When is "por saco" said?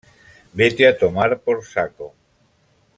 1.45-2.07